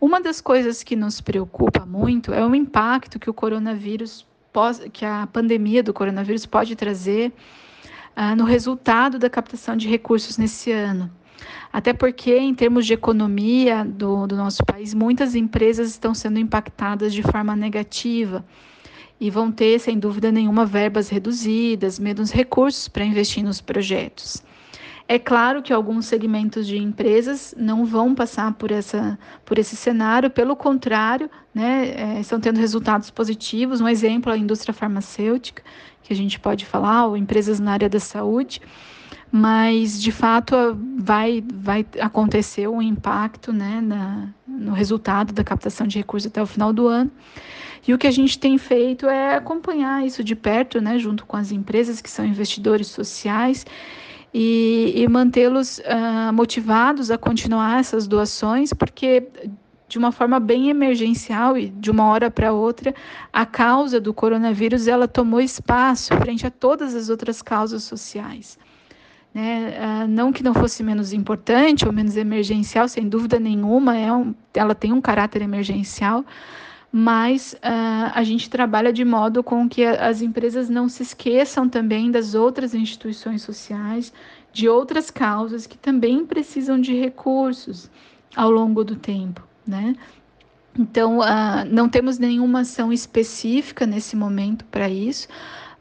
Uma 0.00 0.20
das 0.20 0.40
coisas 0.40 0.82
que 0.82 0.96
nos 0.96 1.20
preocupa 1.20 1.86
muito 1.86 2.32
é 2.32 2.44
o 2.44 2.54
impacto 2.54 3.18
que 3.18 3.30
o 3.30 3.34
coronavírus, 3.34 4.26
que 4.92 5.04
a 5.04 5.28
pandemia 5.32 5.82
do 5.82 5.94
coronavírus 5.94 6.44
pode 6.44 6.74
trazer 6.74 7.32
uh, 8.16 8.34
no 8.36 8.44
resultado 8.44 9.18
da 9.18 9.30
captação 9.30 9.76
de 9.76 9.88
recursos 9.88 10.36
nesse 10.36 10.72
ano. 10.72 11.10
Até 11.72 11.92
porque, 11.92 12.36
em 12.36 12.54
termos 12.54 12.86
de 12.86 12.92
economia 12.92 13.84
do, 13.84 14.26
do 14.26 14.36
nosso 14.36 14.64
país, 14.64 14.92
muitas 14.92 15.34
empresas 15.34 15.88
estão 15.90 16.14
sendo 16.14 16.38
impactadas 16.38 17.12
de 17.12 17.22
forma 17.22 17.56
negativa 17.56 18.44
e 19.20 19.30
vão 19.30 19.50
ter, 19.52 19.78
sem 19.78 19.98
dúvida 19.98 20.32
nenhuma, 20.32 20.66
verbas 20.66 21.08
reduzidas, 21.08 21.98
menos 21.98 22.32
recursos 22.32 22.88
para 22.88 23.04
investir 23.04 23.42
nos 23.42 23.60
projetos. 23.60 24.42
É 25.08 25.18
claro 25.18 25.62
que 25.62 25.72
alguns 25.72 26.06
segmentos 26.06 26.66
de 26.66 26.78
empresas 26.78 27.54
não 27.56 27.84
vão 27.84 28.14
passar 28.14 28.52
por, 28.54 28.70
essa, 28.70 29.18
por 29.44 29.58
esse 29.58 29.76
cenário, 29.76 30.30
pelo 30.30 30.56
contrário, 30.56 31.30
né, 31.54 32.16
é, 32.16 32.20
estão 32.20 32.40
tendo 32.40 32.58
resultados 32.58 33.10
positivos. 33.10 33.80
Um 33.80 33.88
exemplo, 33.88 34.32
a 34.32 34.36
indústria 34.36 34.72
farmacêutica, 34.72 35.62
que 36.02 36.12
a 36.12 36.16
gente 36.16 36.40
pode 36.40 36.64
falar, 36.64 37.06
ou 37.06 37.16
empresas 37.16 37.60
na 37.60 37.72
área 37.72 37.88
da 37.88 38.00
saúde 38.00 38.60
mas 39.32 39.98
de 40.00 40.12
fato 40.12 40.54
vai, 40.98 41.42
vai 41.54 41.86
acontecer 41.98 42.68
um 42.68 42.82
impacto 42.82 43.50
né, 43.50 43.80
na, 43.80 44.28
no 44.46 44.72
resultado 44.72 45.32
da 45.32 45.42
captação 45.42 45.86
de 45.86 45.96
recursos 45.96 46.30
até 46.30 46.42
o 46.42 46.46
final 46.46 46.70
do 46.70 46.86
ano. 46.86 47.10
E 47.88 47.94
o 47.94 47.98
que 47.98 48.06
a 48.06 48.10
gente 48.10 48.38
tem 48.38 48.58
feito 48.58 49.08
é 49.08 49.34
acompanhar 49.34 50.06
isso 50.06 50.22
de 50.22 50.36
perto, 50.36 50.82
né, 50.82 50.98
junto 50.98 51.24
com 51.24 51.38
as 51.38 51.50
empresas 51.50 52.02
que 52.02 52.10
são 52.10 52.26
investidores 52.26 52.88
sociais 52.88 53.64
e, 54.34 54.92
e 54.94 55.08
mantê-los 55.08 55.78
uh, 55.78 56.32
motivados 56.32 57.10
a 57.10 57.16
continuar 57.16 57.80
essas 57.80 58.06
doações, 58.06 58.74
porque 58.74 59.26
de 59.88 59.96
uma 59.98 60.12
forma 60.12 60.38
bem 60.38 60.68
emergencial 60.68 61.56
e 61.56 61.68
de 61.68 61.90
uma 61.90 62.04
hora 62.04 62.30
para 62.30 62.52
outra, 62.52 62.94
a 63.32 63.46
causa 63.46 63.98
do 63.98 64.12
coronavírus 64.12 64.86
ela 64.86 65.08
tomou 65.08 65.40
espaço 65.40 66.14
frente 66.18 66.46
a 66.46 66.50
todas 66.50 66.94
as 66.94 67.08
outras 67.08 67.40
causas 67.40 67.82
sociais. 67.82 68.58
Né? 69.34 69.74
Uh, 69.78 70.08
não 70.08 70.32
que 70.32 70.42
não 70.42 70.52
fosse 70.52 70.82
menos 70.82 71.12
importante 71.12 71.86
ou 71.86 71.92
menos 71.92 72.16
emergencial, 72.16 72.86
sem 72.86 73.08
dúvida 73.08 73.40
nenhuma, 73.40 73.96
é 73.96 74.12
um, 74.12 74.34
ela 74.52 74.74
tem 74.74 74.92
um 74.92 75.00
caráter 75.00 75.40
emergencial, 75.40 76.24
mas 76.92 77.54
uh, 77.54 78.12
a 78.14 78.22
gente 78.22 78.50
trabalha 78.50 78.92
de 78.92 79.04
modo 79.04 79.42
com 79.42 79.66
que 79.66 79.84
as 79.84 80.20
empresas 80.20 80.68
não 80.68 80.86
se 80.88 81.02
esqueçam 81.02 81.66
também 81.66 82.10
das 82.10 82.34
outras 82.34 82.74
instituições 82.74 83.40
sociais, 83.40 84.12
de 84.52 84.68
outras 84.68 85.10
causas 85.10 85.66
que 85.66 85.78
também 85.78 86.26
precisam 86.26 86.78
de 86.78 86.94
recursos 86.94 87.90
ao 88.36 88.50
longo 88.50 88.84
do 88.84 88.96
tempo. 88.96 89.42
Né? 89.66 89.96
Então, 90.78 91.20
uh, 91.20 91.64
não 91.70 91.88
temos 91.88 92.18
nenhuma 92.18 92.60
ação 92.60 92.92
específica 92.92 93.86
nesse 93.86 94.14
momento 94.14 94.64
para 94.66 94.90
isso, 94.90 95.28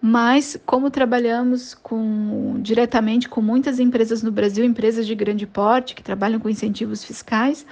mas 0.01 0.59
como 0.65 0.89
trabalhamos 0.89 1.75
com, 1.75 2.57
diretamente 2.59 3.29
com 3.29 3.39
muitas 3.39 3.79
empresas 3.79 4.23
no 4.23 4.31
Brasil, 4.31 4.65
empresas 4.65 5.05
de 5.05 5.13
grande 5.13 5.45
porte 5.45 5.93
que 5.93 6.01
trabalham 6.01 6.39
com 6.39 6.49
incentivos 6.49 7.03
fiscais, 7.03 7.67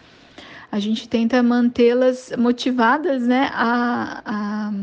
a 0.71 0.79
gente 0.79 1.09
tenta 1.09 1.41
mantê-las 1.41 2.31
motivadas 2.37 3.23
né, 3.25 3.49
a, 3.51 4.21
a, 4.23 4.73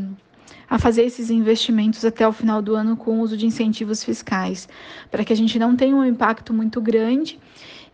a, 0.69 0.77
fazer 0.77 1.03
esses 1.03 1.29
investimentos 1.29 2.03
até 2.03 2.27
o 2.27 2.33
final 2.33 2.61
do 2.61 2.75
ano 2.75 2.97
com 2.97 3.19
o 3.19 3.21
uso 3.21 3.37
de 3.37 3.45
incentivos 3.45 4.03
fiscais, 4.03 4.67
para 5.09 5.23
que 5.23 5.31
a 5.31 5.35
gente 5.35 5.57
não 5.57 5.73
tenha 5.73 5.95
um 5.95 6.03
impacto 6.03 6.53
muito 6.53 6.81
grande 6.81 7.39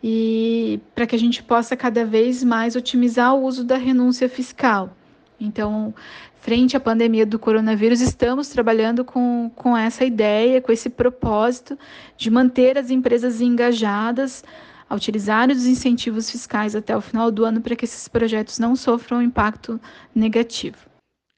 e 0.03 0.79
para 0.95 1.05
que 1.05 1.15
a 1.15 1.19
gente 1.19 1.43
possa 1.43 1.77
cada 1.77 2.03
vez 2.03 2.43
mais 2.43 2.75
otimizar 2.75 3.35
o 3.35 3.43
uso 3.43 3.63
da 3.63 3.77
renúncia 3.77 4.27
fiscal. 4.27 4.97
Então, 5.43 5.93
frente 6.39 6.77
à 6.77 6.79
pandemia 6.79 7.25
do 7.25 7.37
coronavírus, 7.37 7.99
estamos 7.99 8.47
trabalhando 8.47 9.03
com, 9.03 9.51
com 9.55 9.75
essa 9.75 10.05
ideia, 10.05 10.61
com 10.61 10.71
esse 10.71 10.89
propósito 10.89 11.77
de 12.15 12.31
manter 12.31 12.77
as 12.77 12.89
empresas 12.89 13.41
engajadas 13.41 14.41
a 14.89 14.95
utilizar 14.95 15.49
os 15.49 15.65
incentivos 15.65 16.31
fiscais 16.31 16.75
até 16.75 16.95
o 16.95 17.01
final 17.01 17.29
do 17.29 17.43
ano 17.43 17.59
para 17.59 17.75
que 17.75 17.83
esses 17.83 18.07
projetos 18.07 18.57
não 18.57 18.73
sofram 18.73 19.17
um 19.17 19.21
impacto 19.21 19.79
negativo. 20.15 20.77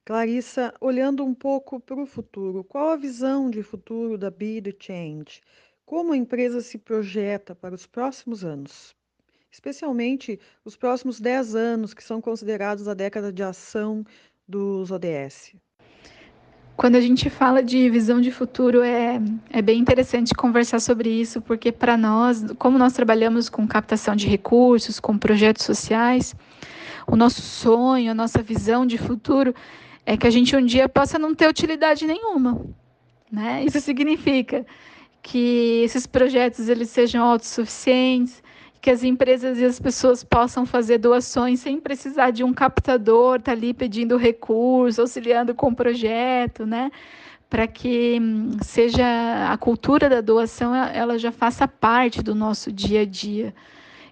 Clarissa, 0.06 0.72
olhando 0.80 1.26
um 1.26 1.34
pouco 1.34 1.80
para 1.80 2.00
o 2.00 2.06
futuro, 2.06 2.64
qual 2.64 2.90
a 2.90 2.96
visão 2.96 3.50
de 3.50 3.64
futuro 3.64 4.20
da 4.20 4.30
Be 4.30 4.62
Change? 4.80 5.42
Como 5.84 6.14
a 6.14 6.18
empresa 6.18 6.62
se 6.62 6.78
projeta 6.78 7.56
para 7.56 7.74
os 7.74 7.88
próximos 7.88 8.46
anos? 8.46 8.96
Especialmente 9.56 10.38
os 10.66 10.76
próximos 10.76 11.18
10 11.22 11.56
anos, 11.56 11.94
que 11.94 12.04
são 12.04 12.20
considerados 12.20 12.90
a 12.90 12.94
década 12.94 13.32
de 13.32 13.42
ação 13.42 14.04
dos 14.46 14.92
ODS? 14.92 15.56
Quando 16.76 16.98
a 16.98 17.00
gente 17.00 17.30
fala 17.30 17.64
de 17.64 17.90
visão 17.90 18.20
de 18.20 18.32
futuro, 18.32 18.82
é, 18.82 19.18
é 19.50 19.62
bem 19.62 19.80
interessante 19.80 20.34
conversar 20.34 20.82
sobre 20.82 21.10
isso, 21.10 21.42
porque 21.42 21.72
para 21.72 21.96
nós, 21.96 22.44
como 22.60 22.78
nós 22.78 22.92
trabalhamos 22.92 23.48
com 23.48 23.66
captação 23.66 24.14
de 24.14 24.28
recursos, 24.28 25.00
com 25.00 25.18
projetos 25.18 25.64
sociais, 25.64 26.36
o 27.08 27.16
nosso 27.16 27.42
sonho, 27.42 28.12
a 28.12 28.14
nossa 28.14 28.44
visão 28.44 28.86
de 28.86 28.98
futuro 28.98 29.56
é 30.06 30.18
que 30.18 30.28
a 30.28 30.30
gente 30.30 30.54
um 30.54 30.66
dia 30.66 30.90
possa 30.90 31.18
não 31.18 31.34
ter 31.34 31.48
utilidade 31.48 32.06
nenhuma. 32.06 32.62
Né? 33.32 33.64
Isso 33.64 33.80
significa 33.80 34.66
que 35.22 35.82
esses 35.86 36.06
projetos 36.06 36.68
eles 36.68 36.90
sejam 36.90 37.24
autossuficientes, 37.24 38.44
que 38.86 38.92
as 38.92 39.04
empresas 39.04 39.58
e 39.58 39.66
as 39.66 39.80
pessoas 39.80 40.24
possam 40.24 40.64
fazer 40.64 41.00
doações 41.00 41.60
sem 41.60 41.80
precisar 41.80 42.30
de 42.30 42.44
um 42.44 42.54
captador, 42.54 43.42
tá 43.42 43.52
ali 43.52 43.74
pedindo 43.74 44.16
recurso, 44.16 45.02
auxiliando 45.02 45.56
com 45.56 45.70
o 45.70 45.76
projeto, 45.76 46.68
né? 46.68 46.92
Para 47.50 47.66
que 47.66 48.20
hum, 48.22 48.52
seja 48.62 49.04
a 49.52 49.58
cultura 49.58 50.08
da 50.08 50.22
doação, 50.22 50.76
ela 50.76 51.18
já 51.18 51.32
faça 51.32 51.68
parte 51.68 52.22
do 52.22 52.36
nosso 52.36 52.72
dia 52.72 53.02
a 53.02 53.06
dia. 53.06 53.56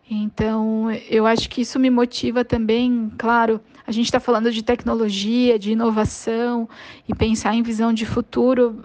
Então, 0.10 0.90
eu 1.08 1.28
acho 1.28 1.48
que 1.52 1.62
isso 1.62 1.78
me 1.78 1.92
motiva 1.92 2.44
também, 2.44 3.12
claro, 3.16 3.62
a 3.86 3.92
gente 3.92 4.06
está 4.06 4.20
falando 4.20 4.52
de 4.52 4.64
tecnologia, 4.64 5.60
de 5.60 5.74
inovação 5.74 6.68
e 7.08 7.14
pensar 7.14 7.54
em 7.54 7.62
visão 7.62 7.94
de 7.94 8.08
futuro. 8.08 8.82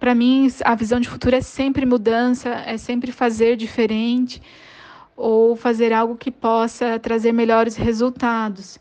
Para 0.00 0.14
mim, 0.14 0.48
a 0.64 0.74
visão 0.74 0.98
de 0.98 1.10
futuro 1.10 1.36
é 1.36 1.42
sempre 1.42 1.84
mudança, 1.84 2.48
é 2.48 2.78
sempre 2.78 3.12
fazer 3.12 3.54
diferente 3.54 4.40
ou 5.16 5.56
fazer 5.56 5.92
algo 5.92 6.16
que 6.16 6.30
possa 6.30 6.98
trazer 6.98 7.32
melhores 7.32 7.74
resultados. 7.74 8.78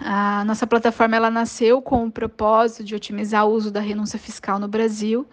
A 0.00 0.44
nossa 0.44 0.66
plataforma 0.66 1.16
ela 1.16 1.30
nasceu 1.30 1.80
com 1.80 2.06
o 2.06 2.10
propósito 2.10 2.84
de 2.84 2.94
otimizar 2.94 3.46
o 3.46 3.50
uso 3.50 3.70
da 3.70 3.80
renúncia 3.80 4.18
fiscal 4.18 4.58
no 4.58 4.68
Brasil. 4.68 5.26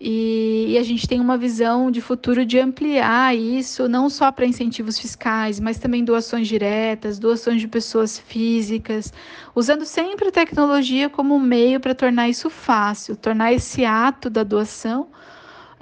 E, 0.00 0.72
e, 0.72 0.78
a 0.78 0.82
gente 0.82 1.06
tem 1.06 1.20
uma 1.20 1.38
visão 1.38 1.90
de 1.90 2.00
futuro 2.00 2.44
de 2.44 2.58
ampliar 2.58 3.34
isso 3.34 3.88
não 3.88 4.10
só 4.10 4.30
para 4.32 4.44
incentivos 4.44 4.98
fiscais, 4.98 5.60
mas 5.60 5.78
também 5.78 6.04
doações 6.04 6.48
diretas, 6.48 7.18
doações 7.18 7.60
de 7.60 7.68
pessoas 7.68 8.18
físicas, 8.18 9.12
usando 9.54 9.84
sempre 9.86 10.28
a 10.28 10.32
tecnologia 10.32 11.08
como 11.08 11.38
meio 11.38 11.78
para 11.78 11.94
tornar 11.94 12.28
isso 12.28 12.50
fácil, 12.50 13.16
tornar 13.16 13.52
esse 13.52 13.84
ato 13.84 14.28
da 14.28 14.42
doação 14.42 15.08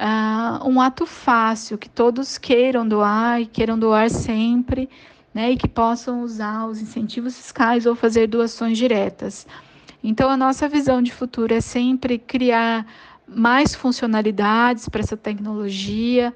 uh, 0.02 0.68
um 0.68 0.80
ato 0.80 1.06
fácil, 1.06 1.78
que 1.78 1.88
todos 1.88 2.37
queiram 2.37 2.87
doar 2.87 3.40
e 3.40 3.47
queiram 3.47 3.78
doar 3.78 4.11
sempre, 4.11 4.90
né, 5.32 5.52
e 5.52 5.56
que 5.56 5.68
possam 5.68 6.23
usar 6.23 6.66
os 6.66 6.82
incentivos 6.82 7.37
fiscais 7.37 7.87
ou 7.87 7.94
fazer 7.94 8.26
doações 8.26 8.76
diretas. 8.76 9.47
Então, 10.04 10.28
a 10.28 10.37
nossa 10.37 10.68
visão 10.68 11.00
de 11.00 11.12
futuro 11.12 11.54
é 11.54 11.61
sempre 11.61 12.18
criar 12.18 12.85
mais 13.26 13.75
funcionalidades 13.75 14.88
para 14.88 15.00
essa 15.00 15.16
tecnologia, 15.16 16.35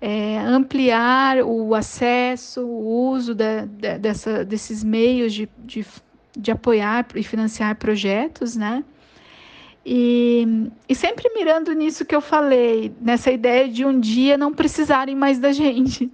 é, 0.00 0.38
ampliar 0.38 1.42
o 1.42 1.74
acesso, 1.74 2.62
o 2.62 3.10
uso 3.10 3.34
da, 3.34 3.66
dessa, 3.66 4.44
desses 4.44 4.82
meios 4.82 5.34
de, 5.34 5.48
de, 5.58 5.84
de 6.38 6.50
apoiar 6.50 7.06
e 7.14 7.22
financiar 7.22 7.74
projetos, 7.76 8.56
né? 8.56 8.82
E, 9.84 10.70
e 10.88 10.94
sempre 10.94 11.30
mirando 11.34 11.72
nisso 11.72 12.04
que 12.04 12.14
eu 12.14 12.20
falei, 12.20 12.92
nessa 13.00 13.30
ideia 13.30 13.68
de 13.68 13.84
um 13.84 13.98
dia 13.98 14.36
não 14.36 14.52
precisarem 14.52 15.16
mais 15.16 15.38
da 15.38 15.52
gente, 15.52 16.10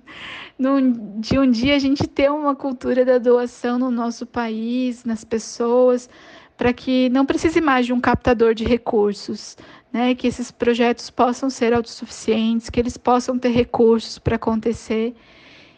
Num, 0.58 1.20
de 1.20 1.38
um 1.38 1.50
dia 1.50 1.76
a 1.76 1.78
gente 1.78 2.08
ter 2.08 2.30
uma 2.30 2.56
cultura 2.56 3.04
da 3.04 3.18
doação 3.18 3.78
no 3.78 3.90
nosso 3.90 4.24
país, 4.24 5.04
nas 5.04 5.22
pessoas, 5.22 6.08
para 6.56 6.72
que 6.72 7.10
não 7.10 7.26
precise 7.26 7.60
mais 7.60 7.84
de 7.84 7.92
um 7.92 8.00
captador 8.00 8.54
de 8.54 8.64
recursos, 8.64 9.54
né? 9.92 10.14
que 10.14 10.26
esses 10.26 10.50
projetos 10.50 11.10
possam 11.10 11.50
ser 11.50 11.74
autossuficientes, 11.74 12.70
que 12.70 12.80
eles 12.80 12.96
possam 12.96 13.38
ter 13.38 13.50
recursos 13.50 14.18
para 14.18 14.36
acontecer 14.36 15.14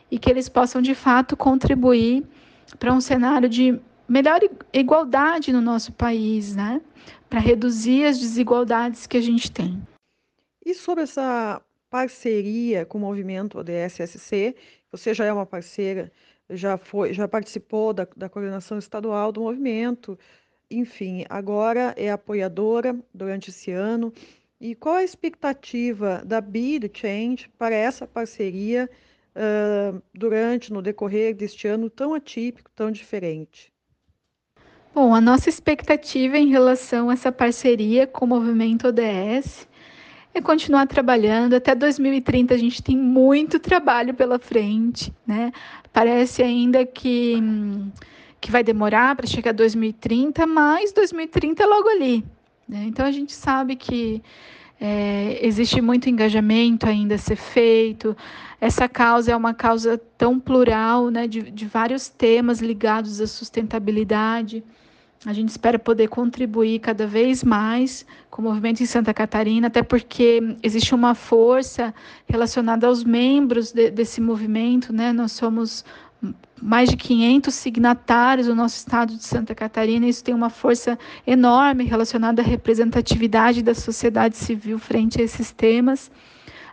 e 0.09 0.17
que 0.17 0.31
eles 0.31 0.49
possam 0.49 0.81
de 0.81 0.95
fato 0.95 1.37
contribuir 1.37 2.25
para 2.79 2.93
um 2.93 3.01
cenário 3.01 3.49
de 3.49 3.81
melhor 4.09 4.41
igualdade 4.73 5.53
no 5.53 5.61
nosso 5.61 5.93
país, 5.93 6.57
né? 6.57 6.81
Para 7.29 7.41
reduzir 7.41 8.05
as 8.05 8.19
desigualdades 8.19 9.07
que 9.07 9.17
a 9.17 9.21
gente 9.21 9.53
tem. 9.53 9.81
E 10.65 10.75
sobre 10.75 11.05
essa 11.05 11.61
parceria 11.91 12.85
com 12.85 12.99
o 12.99 13.01
movimento 13.01 13.59
ODS-SC, 13.59 14.57
você 14.91 15.15
já 15.15 15.25
é 15.25 15.33
uma 15.33 15.47
parceira, 15.47 16.11
já 16.51 16.77
foi, 16.77 17.13
já 17.13 17.29
participou 17.29 17.93
da, 17.93 18.07
da 18.17 18.29
coordenação 18.29 18.79
estadual 18.79 19.31
do 19.31 19.43
movimento, 19.43 20.19
enfim, 20.71 21.25
agora 21.29 21.95
é 21.97 22.11
apoiadora 22.11 22.99
durante 23.13 23.51
esse 23.51 23.71
ano. 23.71 24.13
E 24.61 24.75
qual 24.75 24.97
a 24.97 25.05
expectativa 25.05 26.23
da 26.25 26.41
Be 26.41 26.81
Change 26.93 27.49
para 27.57 27.75
essa 27.75 28.07
parceria 28.07 28.91
uh, 29.35 30.03
durante, 30.13 30.73
no 30.73 30.83
decorrer 30.83 31.35
deste 31.35 31.69
ano 31.69 31.89
tão 31.89 32.13
atípico, 32.13 32.71
tão 32.75 32.91
diferente? 32.91 33.73
Bom, 35.01 35.15
a 35.15 35.21
nossa 35.21 35.49
expectativa 35.49 36.37
em 36.37 36.49
relação 36.49 37.09
a 37.09 37.13
essa 37.13 37.31
parceria 37.31 38.05
com 38.05 38.25
o 38.25 38.29
movimento 38.29 38.89
ODS 38.89 39.69
é 40.35 40.41
continuar 40.41 40.89
trabalhando. 40.89 41.55
Até 41.55 41.73
2030 41.73 42.53
a 42.53 42.59
gente 42.59 42.83
tem 42.83 42.97
muito 42.97 43.61
trabalho 43.61 44.13
pela 44.13 44.41
frente, 44.41 45.15
né? 45.25 45.53
Parece 45.93 46.43
ainda 46.43 46.85
que, 46.85 47.37
que 48.41 48.51
vai 48.51 48.65
demorar 48.65 49.15
para 49.15 49.25
chegar 49.25 49.51
a 49.51 49.55
2030, 49.55 50.45
mas 50.49 50.91
2030 50.91 51.63
é 51.63 51.67
logo 51.67 51.89
ali. 51.91 52.25
Né? 52.69 52.87
Então 52.89 53.07
a 53.07 53.13
gente 53.13 53.33
sabe 53.33 53.77
que 53.77 54.21
é, 54.81 55.39
existe 55.41 55.81
muito 55.81 56.11
engajamento 56.11 56.89
ainda 56.89 57.15
a 57.15 57.19
ser 57.19 57.37
feito. 57.37 58.17
Essa 58.61 58.89
causa 58.89 59.31
é 59.31 59.37
uma 59.37 59.55
causa 59.55 59.97
tão 60.19 60.41
plural, 60.41 61.09
né, 61.09 61.29
de, 61.29 61.53
de 61.53 61.67
vários 61.67 62.09
temas 62.09 62.59
ligados 62.61 63.21
à 63.21 63.29
sustentabilidade. 63.29 64.65
A 65.27 65.33
gente 65.33 65.49
espera 65.49 65.79
poder 65.79 66.09
contribuir 66.09 66.79
cada 66.79 67.05
vez 67.07 67.43
mais 67.43 68.07
com 68.31 68.41
o 68.41 68.45
movimento 68.45 68.83
em 68.83 68.87
Santa 68.87 69.13
Catarina, 69.13 69.67
até 69.67 69.83
porque 69.83 70.57
existe 70.63 70.95
uma 70.95 71.13
força 71.13 71.93
relacionada 72.29 72.87
aos 72.87 73.03
membros 73.03 73.73
de, 73.73 73.91
desse 73.91 74.21
movimento, 74.21 74.93
né? 74.93 75.13
Nós 75.13 75.33
somos 75.33 75.85
mais 76.61 76.89
de 76.89 76.97
500 76.97 77.53
signatários 77.53 78.47
do 78.47 78.55
nosso 78.55 78.77
estado 78.77 79.17
de 79.17 79.25
Santa 79.25 79.57
Catarina. 79.57 80.07
Isso 80.07 80.23
tem 80.23 80.35
uma 80.35 80.51
força 80.51 80.97
enorme 81.27 81.85
relacionada 81.85 82.41
à 82.41 82.45
representatividade 82.45 83.61
da 83.61 83.75
sociedade 83.75 84.37
civil 84.37 84.79
frente 84.79 85.21
a 85.21 85.25
esses 85.25 85.51
temas. 85.51 86.11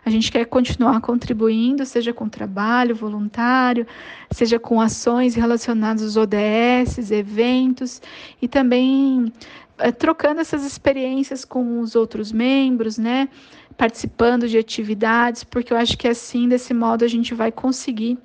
A 0.06 0.10
gente 0.10 0.30
quer 0.30 0.44
continuar 0.44 1.00
contribuindo, 1.00 1.84
seja 1.84 2.12
com 2.12 2.28
trabalho 2.28 2.94
voluntário, 2.94 3.84
seja 4.30 4.56
com 4.56 4.80
ações 4.80 5.34
relacionadas 5.34 6.00
aos 6.04 6.16
ODS, 6.16 7.10
eventos 7.10 8.00
e 8.40 8.46
também 8.46 9.32
é, 9.78 9.90
trocando 9.90 10.40
essas 10.40 10.64
experiências 10.64 11.44
com 11.44 11.80
os 11.80 11.96
outros 11.96 12.30
membros, 12.30 12.96
né? 12.96 13.28
Participando 13.76 14.46
de 14.46 14.56
atividades, 14.56 15.42
porque 15.42 15.72
eu 15.72 15.76
acho 15.76 15.98
que 15.98 16.06
assim, 16.06 16.48
desse 16.48 16.72
modo, 16.72 17.04
a 17.04 17.08
gente 17.08 17.34
vai 17.34 17.50
conseguir 17.50 18.16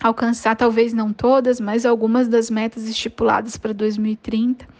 alcançar, 0.00 0.54
talvez 0.54 0.92
não 0.92 1.12
todas, 1.12 1.60
mas 1.60 1.84
algumas 1.84 2.28
das 2.28 2.48
metas 2.48 2.88
estipuladas 2.88 3.56
para 3.56 3.74
2030 3.74 4.78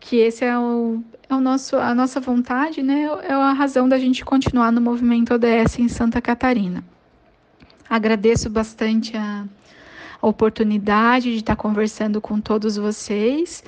que 0.00 0.16
esse 0.16 0.44
é 0.44 0.58
o, 0.58 1.04
é 1.28 1.34
o 1.34 1.40
nosso, 1.40 1.76
a 1.76 1.94
nossa 1.94 2.18
vontade, 2.18 2.82
né? 2.82 3.04
É 3.22 3.32
a 3.32 3.52
razão 3.52 3.88
da 3.88 3.98
gente 3.98 4.24
continuar 4.24 4.72
no 4.72 4.80
movimento 4.80 5.34
ODS 5.34 5.78
em 5.78 5.88
Santa 5.88 6.20
Catarina. 6.20 6.82
Agradeço 7.88 8.48
bastante 8.48 9.16
a, 9.16 9.44
a 10.20 10.26
oportunidade 10.26 11.30
de 11.30 11.38
estar 11.38 11.56
conversando 11.56 12.20
com 12.20 12.40
todos 12.40 12.76
vocês. 12.76 13.62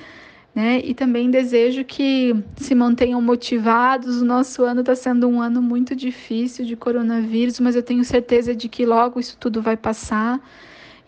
Né? 0.55 0.81
E 0.83 0.93
também 0.93 1.31
desejo 1.31 1.83
que 1.83 2.35
se 2.57 2.75
mantenham 2.75 3.21
motivados. 3.21 4.21
O 4.21 4.25
nosso 4.25 4.63
ano 4.63 4.81
está 4.81 4.95
sendo 4.95 5.27
um 5.27 5.41
ano 5.41 5.61
muito 5.61 5.95
difícil 5.95 6.63
de 6.63 6.75
coronavírus, 6.75 7.59
mas 7.59 7.75
eu 7.75 7.81
tenho 7.81 8.03
certeza 8.03 8.55
de 8.55 8.69
que 8.69 8.85
logo 8.85 9.19
isso 9.19 9.35
tudo 9.39 9.61
vai 9.61 9.75
passar 9.75 10.39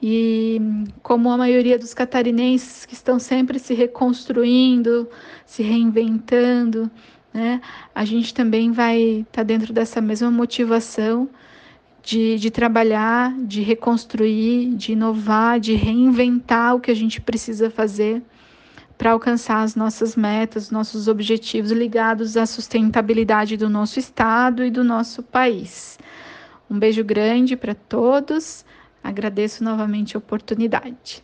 e 0.07 0.61
como 1.01 1.31
a 1.31 1.37
maioria 1.37 1.79
dos 1.79 1.91
catarinenses 1.91 2.85
que 2.85 2.93
estão 2.93 3.17
sempre 3.17 3.57
se 3.57 3.73
reconstruindo, 3.73 5.09
se 5.47 5.63
reinventando, 5.63 6.91
né, 7.33 7.59
a 7.95 8.05
gente 8.05 8.31
também 8.31 8.71
vai 8.71 9.01
estar 9.01 9.31
tá 9.31 9.43
dentro 9.43 9.73
dessa 9.73 9.99
mesma 9.99 10.29
motivação 10.29 11.27
de, 12.03 12.37
de 12.37 12.51
trabalhar, 12.51 13.33
de 13.47 13.63
reconstruir, 13.63 14.75
de 14.75 14.91
inovar, 14.91 15.59
de 15.59 15.73
reinventar 15.73 16.75
o 16.75 16.79
que 16.79 16.91
a 16.91 16.95
gente 16.95 17.19
precisa 17.19 17.71
fazer 17.71 18.21
para 18.99 19.09
alcançar 19.09 19.63
as 19.63 19.75
nossas 19.75 20.15
metas, 20.15 20.69
nossos 20.69 21.07
objetivos 21.07 21.71
ligados 21.71 22.37
à 22.37 22.45
sustentabilidade 22.45 23.57
do 23.57 23.67
nosso 23.67 23.97
estado 23.97 24.63
e 24.63 24.69
do 24.69 24.83
nosso 24.83 25.23
país. 25.23 25.97
Um 26.69 26.77
beijo 26.77 27.03
grande 27.03 27.55
para 27.55 27.73
todos. 27.73 28.63
Agradeço 29.05 29.63
novamente 29.63 30.15
a 30.15 30.17
oportunidade. 30.17 31.23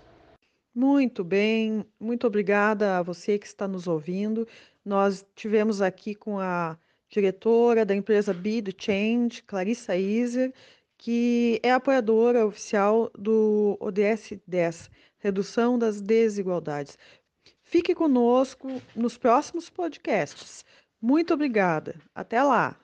Muito 0.74 1.24
bem, 1.24 1.84
muito 2.00 2.28
obrigada 2.28 3.00
a 3.00 3.02
você 3.02 3.40
que 3.40 3.48
está 3.48 3.68
nos 3.68 3.88
ouvindo. 3.88 4.48
Nós 4.86 5.26
tivemos 5.36 5.82
aqui 5.82 6.14
com 6.14 6.40
a 6.40 6.78
diretora 7.10 7.84
da 7.84 7.96
empresa 7.96 8.36
Be 8.36 8.64
Change, 8.78 9.42
Clarissa 9.42 9.98
Iser, 9.98 10.54
que 10.96 11.60
é 11.64 11.72
apoiadora 11.72 12.46
oficial 12.46 13.10
do 13.18 13.76
ODS 13.80 14.34
10, 14.46 14.92
Redução 15.18 15.80
das 15.80 16.00
Desigualdades. 16.00 17.00
Fique 17.64 17.96
conosco 17.96 18.80
nos 18.96 19.18
próximos 19.18 19.72
podcasts. 19.72 20.64
Muito 21.02 21.34
obrigada. 21.34 21.96
Até 22.14 22.44
lá. 22.44 22.78